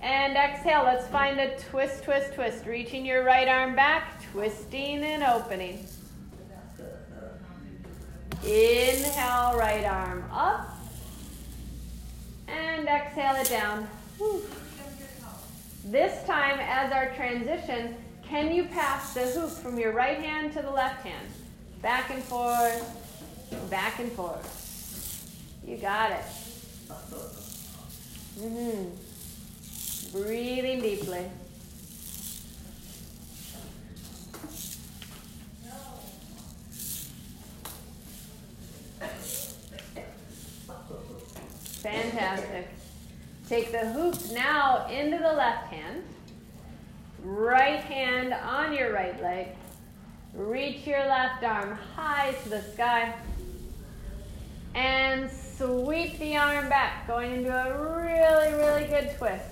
And 0.00 0.38
exhale, 0.38 0.84
let's 0.84 1.06
find 1.08 1.38
a 1.38 1.54
twist, 1.58 2.04
twist, 2.04 2.32
twist. 2.32 2.64
Reaching 2.64 3.04
your 3.04 3.24
right 3.24 3.46
arm 3.46 3.76
back, 3.76 4.22
twisting 4.32 5.04
and 5.04 5.22
opening. 5.22 5.86
Inhale, 8.44 9.56
right 9.56 9.84
arm 9.84 10.24
up. 10.32 10.78
And 12.48 12.88
exhale 12.88 13.36
it 13.36 13.48
down. 13.48 13.88
This 15.84 16.24
time, 16.26 16.58
as 16.60 16.92
our 16.92 17.14
transition, 17.14 17.96
can 18.22 18.52
you 18.52 18.64
pass 18.64 19.14
the 19.14 19.22
hoop 19.22 19.50
from 19.50 19.78
your 19.78 19.92
right 19.92 20.18
hand 20.18 20.52
to 20.54 20.62
the 20.62 20.70
left 20.70 21.04
hand? 21.04 21.26
Back 21.82 22.10
and 22.10 22.22
forth, 22.22 22.84
back 23.70 23.98
and 23.98 24.12
forth. 24.12 25.60
You 25.66 25.76
got 25.76 26.12
it. 26.12 26.24
Mm-hmm. 28.38 28.88
Breathing 30.12 30.80
deeply. 30.80 31.24
Fantastic. 41.90 42.68
Take 43.48 43.72
the 43.72 43.90
hoop 43.90 44.14
now 44.32 44.86
into 44.88 45.18
the 45.18 45.32
left 45.32 45.72
hand. 45.72 46.04
Right 47.22 47.80
hand 47.80 48.32
on 48.32 48.72
your 48.72 48.92
right 48.92 49.20
leg. 49.20 49.48
Reach 50.32 50.86
your 50.86 51.04
left 51.06 51.42
arm 51.42 51.76
high 51.96 52.32
to 52.44 52.48
the 52.48 52.62
sky. 52.62 53.12
And 54.74 55.28
sweep 55.30 56.16
the 56.20 56.36
arm 56.36 56.68
back, 56.68 57.08
going 57.08 57.32
into 57.32 57.50
a 57.50 57.72
really, 57.76 58.54
really 58.54 58.84
good 58.84 59.10
twist. 59.18 59.50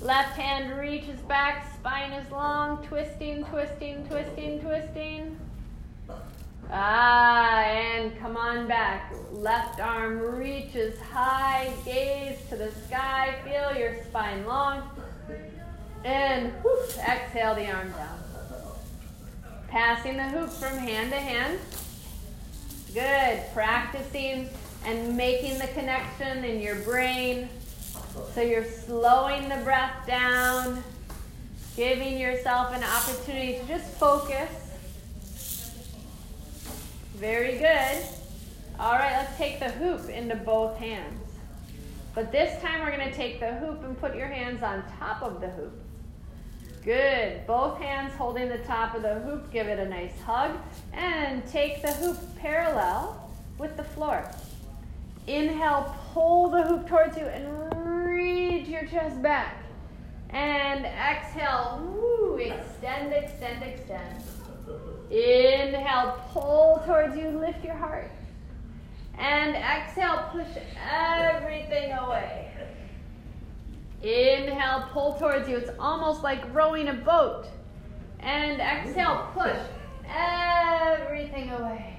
Left 0.00 0.36
hand 0.36 0.76
reaches 0.76 1.20
back, 1.20 1.72
spine 1.76 2.12
is 2.12 2.30
long, 2.32 2.84
twisting, 2.86 3.44
twisting, 3.44 4.04
twisting, 4.08 4.60
twisting. 4.60 5.38
Ah, 6.76 7.62
and 7.62 8.18
come 8.18 8.36
on 8.36 8.66
back. 8.66 9.12
Left 9.30 9.78
arm 9.78 10.18
reaches 10.18 11.00
high, 11.00 11.72
gaze 11.84 12.36
to 12.48 12.56
the 12.56 12.72
sky, 12.88 13.36
feel 13.44 13.78
your 13.78 14.02
spine 14.06 14.44
long. 14.44 14.82
And 16.04 16.52
exhale 16.98 17.54
the 17.54 17.70
arm 17.70 17.92
down. 17.92 18.18
Passing 19.68 20.16
the 20.16 20.24
hoop 20.24 20.50
from 20.50 20.76
hand 20.76 21.12
to 21.12 21.16
hand. 21.16 21.60
Good. 22.92 23.44
Practicing 23.54 24.48
and 24.84 25.16
making 25.16 25.60
the 25.60 25.68
connection 25.68 26.44
in 26.44 26.60
your 26.60 26.74
brain. 26.76 27.48
So 28.34 28.40
you're 28.40 28.64
slowing 28.64 29.48
the 29.48 29.58
breath 29.58 30.08
down, 30.08 30.82
giving 31.76 32.18
yourself 32.18 32.74
an 32.74 32.82
opportunity 32.82 33.60
to 33.60 33.66
just 33.68 33.86
focus. 33.94 34.50
Very 37.14 37.58
good. 37.58 38.04
All 38.78 38.94
right, 38.94 39.12
let's 39.12 39.36
take 39.36 39.60
the 39.60 39.70
hoop 39.70 40.08
into 40.08 40.34
both 40.34 40.76
hands. 40.78 41.20
But 42.14 42.32
this 42.32 42.60
time 42.62 42.80
we're 42.80 42.96
going 42.96 43.08
to 43.08 43.14
take 43.14 43.40
the 43.40 43.54
hoop 43.54 43.84
and 43.84 43.98
put 43.98 44.16
your 44.16 44.26
hands 44.26 44.62
on 44.62 44.82
top 44.98 45.22
of 45.22 45.40
the 45.40 45.48
hoop. 45.48 45.72
Good. 46.84 47.46
Both 47.46 47.78
hands 47.78 48.12
holding 48.14 48.48
the 48.48 48.58
top 48.58 48.94
of 48.94 49.02
the 49.02 49.20
hoop. 49.20 49.50
Give 49.52 49.68
it 49.68 49.78
a 49.78 49.88
nice 49.88 50.20
hug. 50.20 50.56
And 50.92 51.46
take 51.46 51.82
the 51.82 51.92
hoop 51.92 52.18
parallel 52.38 53.30
with 53.58 53.76
the 53.76 53.84
floor. 53.84 54.28
Inhale, 55.26 55.96
pull 56.12 56.50
the 56.50 56.62
hoop 56.62 56.86
towards 56.88 57.16
you 57.16 57.24
and 57.24 58.06
reach 58.06 58.68
your 58.68 58.84
chest 58.86 59.22
back. 59.22 59.56
And 60.30 60.84
exhale, 60.84 61.80
woo, 61.80 62.36
extend, 62.36 63.12
extend, 63.12 63.62
extend. 63.62 64.22
Inhale, 65.10 65.53
pull 66.32 66.82
towards 66.86 67.16
you, 67.16 67.28
lift 67.28 67.64
your 67.64 67.74
heart. 67.74 68.10
And 69.18 69.54
exhale, 69.54 70.28
push 70.32 70.48
everything 70.90 71.92
away. 71.92 72.50
Inhale, 74.02 74.88
pull 74.92 75.14
towards 75.14 75.48
you. 75.48 75.56
It's 75.56 75.70
almost 75.78 76.22
like 76.22 76.42
rowing 76.54 76.88
a 76.88 76.94
boat. 76.94 77.46
And 78.20 78.60
exhale, 78.60 79.28
push 79.34 79.56
everything 80.08 81.50
away. 81.50 81.96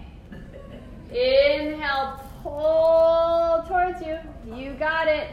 Inhale, 1.10 2.20
pull 2.44 3.63
towards 3.68 4.01
you. 4.01 4.18
You 4.54 4.74
got 4.74 5.08
it. 5.08 5.30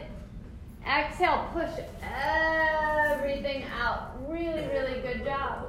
Exhale, 0.87 1.47
push 1.53 1.69
everything 2.01 3.65
out. 3.81 4.11
Really, 4.27 4.67
really 4.67 5.01
good 5.01 5.23
job. 5.25 5.67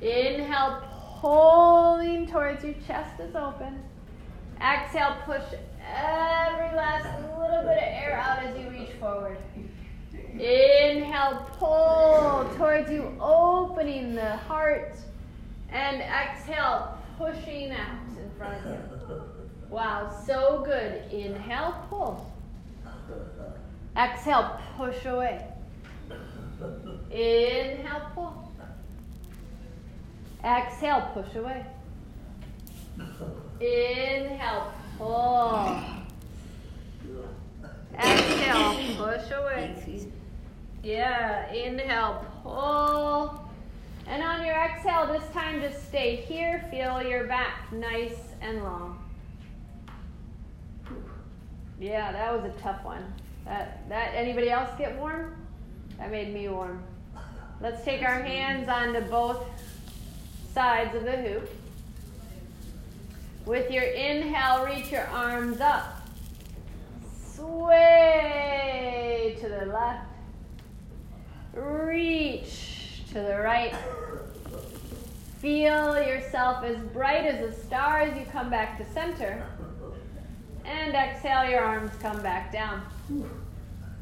Inhale, 0.00 0.85
pulling 1.20 2.26
towards 2.26 2.64
your 2.64 2.74
Chest 2.86 3.20
is 3.20 3.34
open. 3.34 3.82
Exhale, 4.60 5.16
push 5.24 5.42
every 5.80 6.76
last 6.76 7.06
little 7.38 7.62
bit 7.62 7.76
of 7.76 7.82
air 7.82 8.18
out 8.18 8.42
as 8.42 8.58
you 8.58 8.70
reach 8.70 8.90
forward. 9.00 9.38
Inhale, 10.32 11.48
pull 11.58 12.50
towards 12.56 12.90
you, 12.90 13.16
opening 13.20 14.14
the 14.14 14.36
heart. 14.36 14.96
And 15.70 16.00
exhale, 16.00 16.98
pushing 17.18 17.72
out 17.72 18.18
in 18.18 18.30
front 18.38 18.64
of 18.64 18.72
you. 18.72 19.22
Wow, 19.68 20.14
so 20.26 20.62
good. 20.64 21.10
Inhale, 21.12 21.74
pull. 21.88 22.32
Exhale, 23.96 24.58
push 24.76 25.04
away. 25.06 25.46
Inhale, 27.10 28.10
pull. 28.14 28.45
Exhale, 30.46 31.10
push 31.12 31.34
away. 31.34 31.66
Inhale, 33.60 34.72
pull. 34.96 35.76
Exhale, 37.98 38.96
push 38.96 39.30
away. 39.32 39.74
Yeah, 40.84 41.52
inhale, 41.52 42.24
pull. 42.44 43.42
And 44.06 44.22
on 44.22 44.46
your 44.46 44.54
exhale, 44.54 45.08
this 45.08 45.28
time 45.32 45.60
just 45.60 45.88
stay 45.88 46.14
here. 46.14 46.64
Feel 46.70 47.02
your 47.02 47.24
back 47.24 47.72
nice 47.72 48.16
and 48.40 48.62
long. 48.62 49.02
Yeah, 51.80 52.12
that 52.12 52.32
was 52.32 52.44
a 52.44 52.54
tough 52.60 52.84
one. 52.84 53.02
That, 53.46 53.88
that 53.88 54.12
anybody 54.14 54.50
else 54.50 54.70
get 54.78 54.96
warm? 54.96 55.34
That 55.98 56.12
made 56.12 56.32
me 56.32 56.48
warm. 56.48 56.84
Let's 57.60 57.84
take 57.84 58.02
our 58.02 58.22
hands 58.22 58.68
onto 58.68 59.00
both 59.10 59.44
sides 60.56 60.96
of 60.96 61.04
the 61.04 61.16
hoop. 61.18 61.50
With 63.44 63.70
your 63.70 63.82
inhale, 63.82 64.64
reach 64.64 64.90
your 64.90 65.06
arms 65.08 65.60
up. 65.60 66.08
Sway 67.34 69.36
to 69.38 69.48
the 69.50 69.66
left. 69.66 70.08
Reach 71.52 73.02
to 73.08 73.20
the 73.20 73.38
right. 73.38 73.74
Feel 75.40 76.02
yourself 76.02 76.64
as 76.64 76.78
bright 76.86 77.26
as 77.26 77.54
a 77.54 77.66
star 77.66 78.00
as 78.00 78.18
you 78.18 78.24
come 78.24 78.48
back 78.48 78.78
to 78.78 78.94
center. 78.94 79.46
And 80.64 80.94
exhale, 80.94 81.50
your 81.50 81.60
arms 81.60 81.90
come 82.00 82.22
back 82.22 82.50
down. 82.50 82.80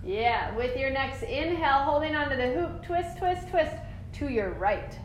Yeah, 0.04 0.54
with 0.54 0.76
your 0.76 0.90
next 0.90 1.24
inhale, 1.24 1.82
holding 1.82 2.14
onto 2.14 2.36
the 2.36 2.52
hoop, 2.52 2.86
twist, 2.86 3.18
twist, 3.18 3.48
twist 3.48 3.74
to 4.20 4.28
your 4.28 4.50
right. 4.50 4.96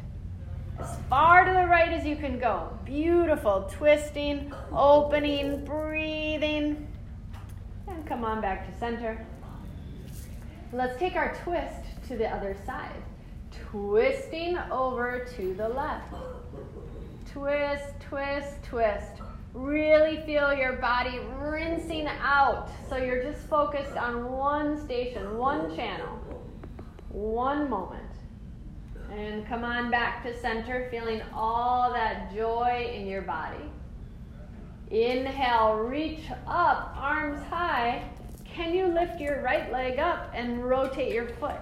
As 0.80 0.98
far 1.10 1.44
to 1.44 1.52
the 1.52 1.68
right 1.68 1.92
as 1.92 2.06
you 2.06 2.16
can 2.16 2.40
go. 2.40 2.70
Beautiful. 2.86 3.70
Twisting, 3.70 4.54
opening, 4.72 5.66
breathing. 5.66 6.88
And 7.88 8.06
come 8.06 8.24
on 8.24 8.40
back 8.40 8.72
to 8.72 8.80
center. 8.80 9.26
Let's 10.72 10.98
take 10.98 11.16
our 11.16 11.36
twist 11.44 11.86
to 12.08 12.16
the 12.16 12.28
other 12.28 12.56
side. 12.66 13.04
Twisting 13.52 14.58
over 14.72 15.28
to 15.36 15.54
the 15.54 15.68
left. 15.68 16.14
Twist, 17.34 17.94
twist, 18.00 18.64
twist. 18.64 19.22
Really 19.54 20.22
feel 20.26 20.54
your 20.54 20.74
body 20.74 21.20
rinsing 21.40 22.08
out. 22.08 22.70
So 22.88 22.98
you're 22.98 23.22
just 23.22 23.42
focused 23.48 23.98
on 23.98 24.32
one 24.32 24.80
station, 24.86 25.38
one 25.38 25.76
channel, 25.76 26.20
one 27.10 27.70
moment. 27.70 28.09
And 29.12 29.46
come 29.48 29.64
on 29.64 29.90
back 29.90 30.24
to 30.24 30.38
center, 30.40 30.88
feeling 30.92 31.22
all 31.34 31.92
that 31.94 32.34
joy 32.34 32.92
in 32.94 33.08
your 33.08 33.22
body. 33.24 33.64
Inhale, 34.92 35.76
reach 35.76 36.22
up, 36.48 36.94
arms 36.98 37.44
high. 37.46 38.04
Can 38.46 38.74
you 38.74 38.88
lift 38.88 39.20
your 39.20 39.42
right 39.42 39.72
leg 39.72 40.00
up 40.00 40.32
and 40.34 40.64
rotate 40.64 41.14
your 41.14 41.28
foot? 41.28 41.60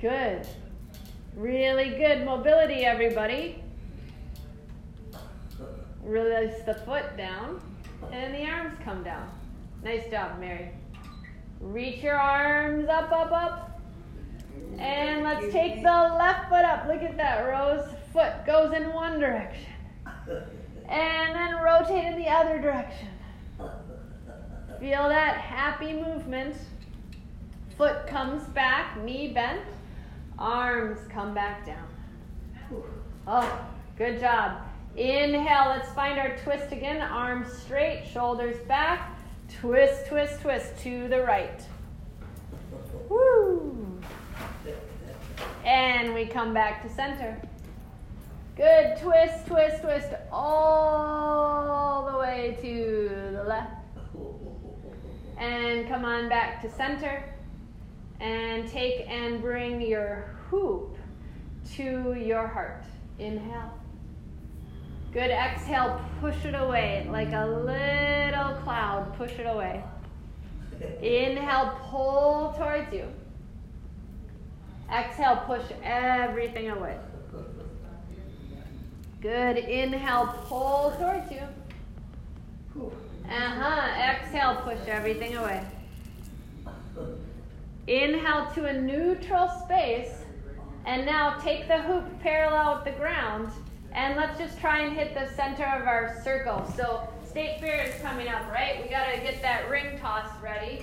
Good. 0.00 0.46
Really 1.36 1.90
good 1.90 2.24
mobility, 2.24 2.84
everybody. 2.84 3.62
Release 6.02 6.62
the 6.66 6.74
foot 6.74 7.16
down 7.16 7.60
and 8.10 8.34
the 8.34 8.46
arms 8.50 8.76
come 8.84 9.02
down. 9.04 9.30
Nice 9.84 10.10
job, 10.10 10.38
Mary. 10.40 10.70
Reach 11.60 12.02
your 12.02 12.16
arms 12.16 12.88
up, 12.88 13.12
up, 13.12 13.32
up. 13.32 13.71
And 14.78 15.22
let's 15.22 15.52
take 15.52 15.82
the 15.82 15.88
left 15.88 16.48
foot 16.48 16.64
up. 16.64 16.86
Look 16.88 17.02
at 17.02 17.16
that, 17.16 17.40
Rose. 17.42 17.88
Foot 18.12 18.44
goes 18.46 18.74
in 18.74 18.92
one 18.92 19.20
direction. 19.20 19.72
And 20.88 21.34
then 21.34 21.62
rotate 21.62 22.04
in 22.04 22.18
the 22.18 22.28
other 22.28 22.60
direction. 22.60 23.08
Feel 24.80 25.08
that 25.08 25.36
happy 25.36 25.92
movement. 25.92 26.56
Foot 27.76 28.06
comes 28.06 28.42
back, 28.48 29.02
knee 29.02 29.28
bent. 29.28 29.60
Arms 30.38 30.98
come 31.08 31.32
back 31.34 31.64
down. 31.64 31.86
Oh, 33.26 33.60
good 33.96 34.18
job. 34.18 34.60
Inhale, 34.96 35.68
let's 35.68 35.90
find 35.92 36.18
our 36.18 36.36
twist 36.38 36.72
again. 36.72 37.00
Arms 37.00 37.52
straight, 37.52 38.04
shoulders 38.12 38.58
back. 38.66 39.16
Twist, 39.60 40.06
twist, 40.08 40.40
twist 40.40 40.76
to 40.80 41.08
the 41.08 41.22
right. 41.22 41.62
Woo! 43.08 43.81
And 45.64 46.12
we 46.14 46.26
come 46.26 46.52
back 46.52 46.82
to 46.82 46.88
center. 46.88 47.40
Good. 48.56 48.98
Twist, 49.00 49.46
twist, 49.46 49.82
twist 49.82 50.08
all 50.30 52.10
the 52.10 52.18
way 52.18 52.58
to 52.60 53.32
the 53.32 53.44
left. 53.44 53.72
And 55.38 55.88
come 55.88 56.04
on 56.04 56.28
back 56.28 56.60
to 56.62 56.70
center. 56.70 57.24
And 58.20 58.68
take 58.68 59.08
and 59.08 59.40
bring 59.40 59.80
your 59.80 60.36
hoop 60.50 60.96
to 61.76 62.14
your 62.14 62.46
heart. 62.46 62.84
Inhale. 63.18 63.72
Good. 65.12 65.30
Exhale, 65.30 66.00
push 66.20 66.44
it 66.44 66.54
away 66.54 67.06
like 67.10 67.32
a 67.32 67.46
little 67.46 68.60
cloud. 68.62 69.14
Push 69.16 69.38
it 69.38 69.46
away. 69.46 69.84
Inhale, 71.00 71.78
pull 71.88 72.54
towards 72.58 72.92
you. 72.92 73.06
Exhale, 74.92 75.42
push 75.46 75.62
everything 75.82 76.70
away. 76.70 76.98
Good. 79.22 79.56
Inhale, 79.56 80.26
pull 80.46 80.94
towards 80.98 81.30
you. 81.30 81.42
Uh 83.24 83.30
huh. 83.30 84.12
Exhale, 84.12 84.56
push 84.56 84.86
everything 84.86 85.36
away. 85.36 85.64
Inhale 87.86 88.50
to 88.54 88.66
a 88.66 88.80
neutral 88.80 89.48
space. 89.64 90.12
And 90.84 91.06
now 91.06 91.38
take 91.38 91.68
the 91.68 91.80
hoop 91.82 92.04
parallel 92.20 92.76
with 92.76 92.84
the 92.84 92.98
ground. 92.98 93.50
And 93.92 94.16
let's 94.16 94.38
just 94.38 94.58
try 94.58 94.80
and 94.80 94.94
hit 94.94 95.14
the 95.14 95.32
center 95.36 95.64
of 95.64 95.86
our 95.86 96.20
circle. 96.24 96.70
So, 96.76 97.08
state 97.24 97.60
fair 97.60 97.84
is 97.84 97.94
coming 98.02 98.28
up, 98.28 98.50
right? 98.50 98.82
We 98.82 98.90
got 98.90 99.06
to 99.12 99.20
get 99.20 99.40
that 99.42 99.70
ring 99.70 99.98
toss 99.98 100.28
ready. 100.42 100.82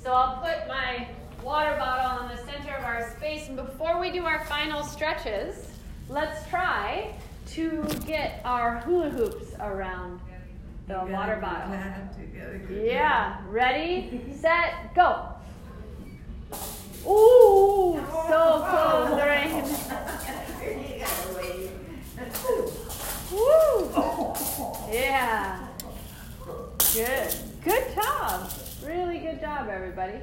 So, 0.00 0.12
I'll 0.12 0.36
put 0.36 0.68
my 0.68 1.08
water 1.44 1.76
bottle 1.76 2.26
in 2.26 2.36
the 2.36 2.42
center 2.50 2.74
of 2.74 2.84
our 2.84 3.10
space. 3.16 3.48
And 3.48 3.56
before 3.56 4.00
we 4.00 4.10
do 4.10 4.24
our 4.24 4.44
final 4.46 4.82
stretches, 4.82 5.68
let's 6.08 6.48
try 6.48 7.14
to 7.48 7.84
get 8.06 8.40
our 8.44 8.80
hula 8.80 9.10
hoops 9.10 9.54
around 9.60 10.20
the 10.88 11.04
water 11.10 11.36
bottle. 11.40 11.74
Yeah, 12.70 13.38
ready, 13.48 14.22
set, 14.40 14.94
go. 14.94 15.28
Ooh, 17.06 18.02
so 18.28 18.64
close, 18.66 19.10
Lorraine. 19.18 19.64
Woo! 23.32 24.34
Yeah. 24.90 25.66
Good. 26.94 27.34
Good 27.64 27.94
job. 27.94 28.50
Really 28.86 29.18
good 29.18 29.40
job, 29.40 29.68
everybody. 29.68 30.14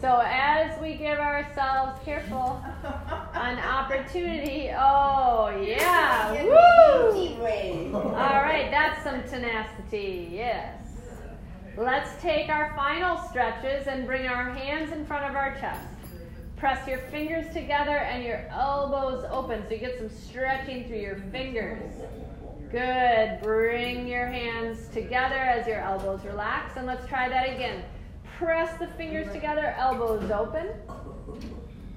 So 0.00 0.22
as 0.24 0.80
we 0.80 0.94
give 0.94 1.18
ourselves 1.18 2.00
careful 2.06 2.64
an 3.34 3.58
opportunity, 3.58 4.70
oh 4.74 5.50
yeah, 5.62 6.42
woo! 6.42 7.34
All 7.94 8.40
right, 8.40 8.70
that's 8.70 9.02
some 9.04 9.22
tenacity. 9.24 10.30
Yes. 10.32 10.78
Let's 11.76 12.20
take 12.22 12.48
our 12.48 12.74
final 12.74 13.18
stretches 13.28 13.88
and 13.88 14.06
bring 14.06 14.26
our 14.26 14.50
hands 14.50 14.90
in 14.90 15.04
front 15.04 15.26
of 15.26 15.36
our 15.36 15.54
chest. 15.60 15.86
Press 16.56 16.88
your 16.88 16.98
fingers 16.98 17.52
together 17.52 17.98
and 17.98 18.24
your 18.24 18.46
elbows 18.50 19.26
open 19.30 19.62
so 19.68 19.74
you 19.74 19.80
get 19.80 19.98
some 19.98 20.08
stretching 20.08 20.86
through 20.88 21.00
your 21.00 21.16
fingers. 21.30 21.92
Good. 22.70 23.38
Bring 23.42 24.06
your 24.06 24.26
hands 24.26 24.88
together 24.94 25.36
as 25.36 25.66
your 25.66 25.80
elbows 25.80 26.24
relax. 26.24 26.78
And 26.78 26.86
let's 26.86 27.06
try 27.06 27.28
that 27.28 27.50
again. 27.50 27.82
Press 28.40 28.78
the 28.78 28.86
fingers 28.96 29.30
together, 29.34 29.74
elbows 29.76 30.30
open. 30.30 30.68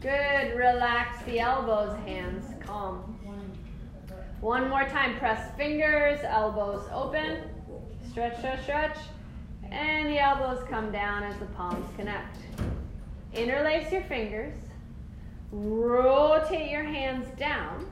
Good. 0.01 0.57
Relax 0.57 1.23
the 1.23 1.39
elbows, 1.39 1.97
hands 2.05 2.43
calm. 2.59 3.17
One 4.41 4.67
more 4.67 4.83
time. 4.83 5.17
Press 5.19 5.55
fingers, 5.55 6.19
elbows 6.21 6.85
open. 6.91 7.37
Stretch, 8.11 8.39
stretch, 8.39 8.63
stretch. 8.63 8.97
And 9.71 10.09
the 10.09 10.19
elbows 10.19 10.61
come 10.69 10.91
down 10.91 11.23
as 11.23 11.37
the 11.37 11.45
palms 11.45 11.87
connect. 11.95 12.35
Interlace 13.33 13.89
your 13.89 14.03
fingers. 14.03 14.53
Rotate 15.53 16.69
your 16.69 16.83
hands 16.83 17.25
down. 17.39 17.85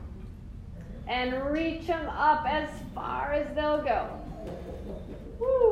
And 1.08 1.42
reach 1.46 1.88
them 1.88 2.10
up 2.10 2.46
as 2.46 2.68
far 2.94 3.32
as 3.32 3.56
they'll 3.56 3.82
go. 3.82 4.10
Woo. 5.40 5.71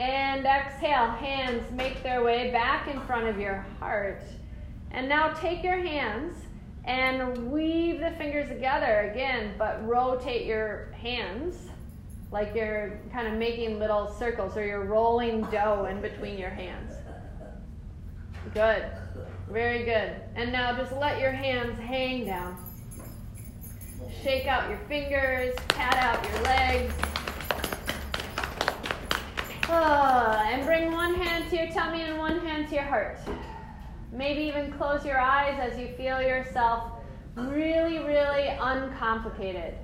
And 0.00 0.46
exhale. 0.46 1.10
Hands 1.10 1.62
make 1.72 2.02
their 2.02 2.24
way 2.24 2.50
back 2.50 2.88
in 2.88 2.98
front 3.02 3.28
of 3.28 3.38
your 3.38 3.66
heart. 3.78 4.22
And 4.92 5.08
now 5.08 5.28
take 5.34 5.62
your 5.62 5.76
hands 5.76 6.36
and 6.84 7.52
weave 7.52 8.00
the 8.00 8.10
fingers 8.12 8.48
together 8.48 9.10
again, 9.12 9.54
but 9.58 9.86
rotate 9.86 10.46
your 10.46 10.90
hands 10.92 11.54
like 12.32 12.54
you're 12.54 12.98
kind 13.12 13.26
of 13.26 13.34
making 13.34 13.78
little 13.78 14.10
circles 14.18 14.56
or 14.56 14.64
you're 14.64 14.84
rolling 14.84 15.42
dough 15.50 15.86
in 15.90 16.00
between 16.00 16.38
your 16.38 16.50
hands. 16.50 16.94
Good. 18.54 18.86
Very 19.50 19.84
good. 19.84 20.14
And 20.34 20.50
now 20.50 20.74
just 20.76 20.92
let 20.92 21.20
your 21.20 21.32
hands 21.32 21.78
hang 21.78 22.24
down. 22.24 22.56
Shake 24.22 24.46
out 24.46 24.70
your 24.70 24.78
fingers, 24.88 25.54
pat 25.68 25.96
out 25.96 26.24
your 26.32 26.42
legs. 26.42 26.94
And 29.70 30.64
bring 30.64 30.92
one 30.92 31.14
hand 31.14 31.48
to 31.50 31.56
your 31.56 31.68
tummy 31.68 32.02
and 32.02 32.18
one 32.18 32.40
hand 32.40 32.68
to 32.68 32.74
your 32.74 32.84
heart. 32.84 33.18
Maybe 34.12 34.42
even 34.42 34.72
close 34.72 35.04
your 35.04 35.20
eyes 35.20 35.58
as 35.60 35.78
you 35.78 35.88
feel 35.96 36.20
yourself 36.20 36.92
really, 37.36 38.00
really 38.00 38.48
uncomplicated. 38.48 39.74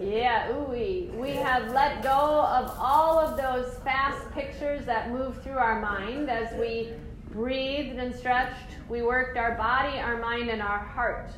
Yeah, 0.00 0.52
ooey. 0.52 1.12
We 1.14 1.30
have 1.30 1.72
let 1.72 2.02
go 2.02 2.08
of 2.10 2.76
all 2.78 3.18
of 3.18 3.36
those 3.36 3.76
fast 3.78 4.30
pictures 4.32 4.86
that 4.86 5.10
move 5.10 5.42
through 5.42 5.58
our 5.58 5.80
mind 5.80 6.30
as 6.30 6.54
we 6.58 6.92
breathed 7.32 7.98
and 7.98 8.14
stretched. 8.14 8.78
We 8.88 9.02
worked 9.02 9.36
our 9.36 9.56
body, 9.56 9.98
our 9.98 10.18
mind, 10.18 10.48
and 10.48 10.62
our 10.62 10.78
heart. 10.78 11.30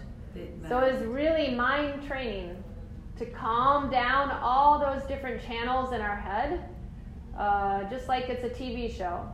So 0.69 0.79
it's 0.81 1.03
really 1.03 1.55
mind 1.55 2.07
training 2.07 2.63
to 3.19 3.27
calm 3.27 3.91
down 3.91 4.31
all 4.31 4.79
those 4.79 5.03
different 5.09 5.43
channels 5.43 5.93
in 5.93 6.01
our 6.01 6.15
head, 6.15 6.69
uh, 7.39 7.89
just 7.89 8.09
like 8.09 8.29
it's 8.29 8.45
a 8.45 8.51
TV 8.51 8.95
show. 8.95 9.27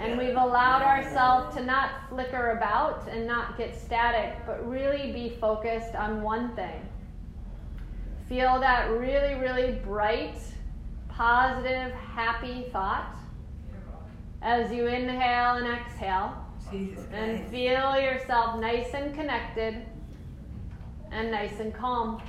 And 0.00 0.18
we've 0.18 0.36
allowed 0.36 0.82
ourselves 0.82 1.54
to 1.56 1.64
not 1.64 1.90
flicker 2.08 2.50
about 2.50 3.06
and 3.08 3.24
not 3.24 3.56
get 3.56 3.74
static, 3.80 4.36
but 4.44 4.68
really 4.68 5.12
be 5.12 5.36
focused 5.40 5.94
on 5.94 6.22
one 6.22 6.56
thing. 6.56 6.80
Feel 8.28 8.58
that 8.58 8.90
really, 8.90 9.34
really 9.34 9.78
bright, 9.84 10.36
positive, 11.08 11.92
happy 11.92 12.66
thought 12.72 13.16
as 14.42 14.72
you 14.72 14.86
inhale 14.88 15.54
and 15.54 15.68
exhale. 15.68 16.34
and 17.12 17.48
feel 17.48 17.96
yourself 18.00 18.60
nice 18.60 18.92
and 18.92 19.14
connected 19.14 19.86
and 21.12 21.30
nice 21.30 21.60
and 21.60 21.72
calm. 21.72 22.20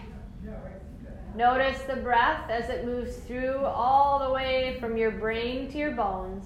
Notice 1.37 1.79
the 1.83 1.97
breath 1.97 2.49
as 2.49 2.67
it 2.71 2.83
moves 2.83 3.15
through 3.17 3.59
all 3.63 4.17
the 4.17 4.33
way 4.33 4.75
from 4.79 4.97
your 4.97 5.11
brain 5.11 5.71
to 5.71 5.77
your 5.77 5.91
bones. 5.91 6.43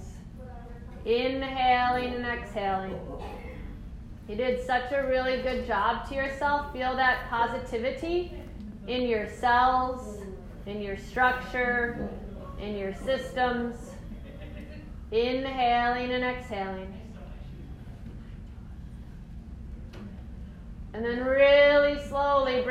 Inhaling 1.05 2.13
and 2.13 2.25
exhaling. 2.25 2.99
You 4.27 4.35
did 4.35 4.65
such 4.65 4.91
a 4.91 5.07
really 5.07 5.41
good 5.43 5.65
job 5.65 6.09
to 6.09 6.15
yourself. 6.15 6.73
Feel 6.73 6.93
that 6.97 7.29
positivity 7.29 8.33
in 8.85 9.03
your 9.03 9.29
cells, 9.29 10.17
in 10.65 10.81
your 10.81 10.97
structure, 10.97 12.09
in 12.59 12.75
your 12.75 12.93
systems. 12.93 13.77
Inhaling 15.13 16.11
and 16.11 16.25
exhaling. 16.25 16.93
And 20.93 21.05
then 21.05 21.23
really 21.23 21.60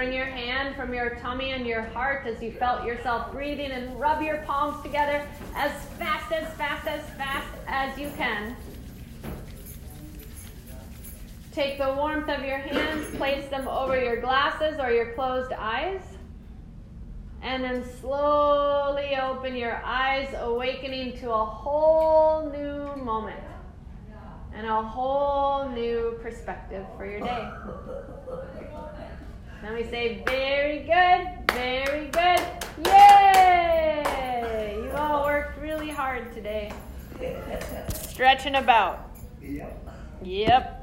bring 0.01 0.15
your 0.15 0.25
hand 0.25 0.75
from 0.77 0.95
your 0.95 1.17
tummy 1.17 1.51
and 1.51 1.67
your 1.67 1.83
heart 1.83 2.27
as 2.27 2.43
you 2.43 2.51
felt 2.51 2.87
yourself 2.87 3.31
breathing 3.33 3.71
and 3.71 4.01
rub 4.01 4.23
your 4.23 4.39
palms 4.47 4.83
together 4.83 5.29
as 5.55 5.71
fast, 5.99 6.33
as 6.33 6.51
fast, 6.55 6.89
as 6.89 7.05
fast 7.19 7.49
as 7.67 7.99
you 7.99 8.11
can. 8.17 8.57
Take 11.53 11.77
the 11.77 11.93
warmth 11.93 12.31
of 12.31 12.43
your 12.43 12.57
hands, 12.57 13.15
place 13.17 13.47
them 13.51 13.69
over 13.69 14.03
your 14.03 14.23
glasses 14.23 14.81
or 14.81 14.91
your 14.91 15.13
closed 15.13 15.53
eyes. 15.53 16.01
And 17.43 17.63
then 17.63 17.85
slowly 18.01 19.19
open 19.23 19.55
your 19.55 19.83
eyes, 19.85 20.35
awakening 20.39 21.19
to 21.19 21.31
a 21.31 21.45
whole 21.45 22.51
new 22.51 22.97
moment 23.05 23.45
and 24.55 24.67
a 24.67 24.83
whole 24.83 25.69
new 25.69 26.19
perspective 26.23 26.87
for 26.97 27.05
your 27.05 27.21
day. 27.21 27.51
Then 29.63 29.75
we 29.75 29.85
say, 29.85 30.23
very 30.27 30.79
good, 30.81 31.29
very 31.53 32.07
good, 32.09 32.41
yay! 32.87 34.75
You 34.83 34.91
all 34.97 35.25
worked 35.25 35.61
really 35.61 35.91
hard 35.91 36.33
today. 36.33 36.73
Stretching 37.93 38.55
about. 38.55 39.11
Yep. 39.43 39.89
Yep. 40.23 40.80